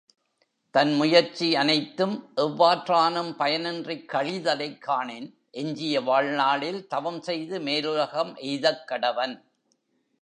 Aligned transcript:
தன் 0.75 0.93
முயற்சி 0.93 1.55
அனைத்தும் 1.55 2.33
எவ்வாற்றானும் 2.35 3.31
பயனின்றிக் 3.37 4.09
கழிதலைக் 4.13 4.77
காணின் 4.77 5.37
எஞ்சிய 5.51 6.01
வாழ்நாளில் 6.01 6.87
தவம் 6.87 7.21
செய்து 7.21 7.59
மேலுலகம் 7.59 8.35
எய்தக்கடவன். 8.37 9.35